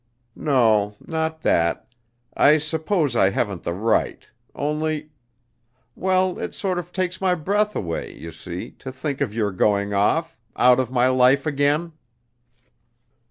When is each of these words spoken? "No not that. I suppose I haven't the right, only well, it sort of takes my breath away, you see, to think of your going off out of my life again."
"No 0.35 0.95
not 0.99 1.41
that. 1.41 1.85
I 2.35 2.57
suppose 2.57 3.15
I 3.15 3.29
haven't 3.29 3.61
the 3.61 3.75
right, 3.75 4.25
only 4.55 5.11
well, 5.93 6.39
it 6.39 6.55
sort 6.55 6.79
of 6.79 6.91
takes 6.91 7.21
my 7.21 7.35
breath 7.35 7.75
away, 7.75 8.15
you 8.17 8.31
see, 8.31 8.71
to 8.79 8.91
think 8.91 9.21
of 9.21 9.31
your 9.31 9.51
going 9.51 9.93
off 9.93 10.35
out 10.55 10.79
of 10.79 10.89
my 10.89 11.07
life 11.07 11.45
again." 11.45 11.93